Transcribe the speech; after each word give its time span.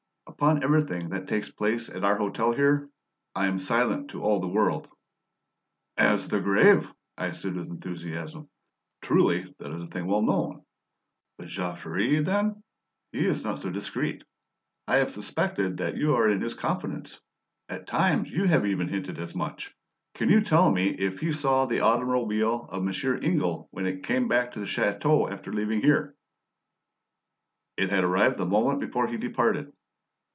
"Upon 0.27 0.63
everything 0.63 1.09
that 1.09 1.27
takes 1.27 1.51
place 1.51 1.87
at 1.87 2.03
our 2.03 2.15
hotel 2.15 2.51
here, 2.51 2.89
I 3.35 3.45
am 3.45 3.59
silent 3.59 4.09
to 4.09 4.23
all 4.23 4.39
the 4.39 4.47
world." 4.47 4.89
"As 5.97 6.29
the 6.29 6.39
grave!" 6.41 6.91
I 7.15 7.33
said 7.33 7.53
with 7.53 7.67
enthusiasm. 7.69 8.49
"Truly 9.03 9.43
that 9.59 9.71
is 9.71 9.83
a 9.83 9.87
thing 9.87 10.07
well 10.07 10.23
known. 10.23 10.63
But 11.37 11.49
Jean 11.49 11.75
Ferret, 11.75 12.25
then? 12.25 12.63
He 13.11 13.23
is 13.25 13.43
not 13.43 13.59
so 13.59 13.69
discreet; 13.69 14.23
I 14.87 14.97
have 14.97 15.11
suspected 15.11 15.77
that 15.77 15.97
you 15.97 16.15
are 16.15 16.27
in 16.27 16.41
his 16.41 16.55
confidence. 16.55 17.21
At 17.69 17.85
times 17.85 18.31
you 18.31 18.45
have 18.45 18.65
even 18.65 18.87
hinted 18.87 19.19
as 19.19 19.35
much. 19.35 19.75
Can 20.15 20.29
you 20.29 20.41
tell 20.41 20.71
me 20.71 20.87
if 20.89 21.19
he 21.19 21.33
saw 21.33 21.67
the 21.67 21.81
automobile 21.81 22.65
of 22.67 22.83
Monsieur 22.83 23.19
Ingle 23.21 23.67
when 23.69 23.85
it 23.85 24.03
came 24.05 24.27
back 24.27 24.53
to 24.53 24.59
the 24.59 24.65
chateau 24.65 25.27
after 25.27 25.53
leaving 25.53 25.81
here?" 25.81 26.15
"It 27.77 27.91
had 27.91 28.03
arrived 28.03 28.37
the 28.39 28.47
moment 28.47 28.79
before 28.79 29.05
he 29.07 29.17
departed." 29.17 29.71